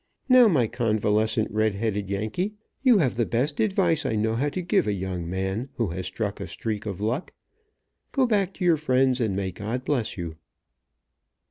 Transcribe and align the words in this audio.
Now, 0.27 0.47
my 0.47 0.65
convalescent 0.65 1.51
red 1.51 1.75
headed 1.75 2.09
yankee, 2.09 2.55
you 2.81 2.97
have 2.97 3.17
the 3.17 3.25
best 3.27 3.59
advice, 3.59 4.03
I 4.03 4.15
know 4.15 4.33
how 4.33 4.49
to 4.49 4.61
give 4.63 4.87
a 4.87 4.93
young 4.93 5.29
man 5.29 5.69
who 5.75 5.89
has 5.89 6.07
struck 6.07 6.39
a 6.39 6.47
streak 6.47 6.87
of 6.87 7.01
luck. 7.01 7.33
Go 8.11 8.25
back 8.25 8.51
to 8.55 8.65
your 8.65 8.77
friends, 8.77 9.21
and 9.21 9.35
may 9.35 9.51
God 9.51 9.85
bless 9.85 10.17
you." 10.17 10.37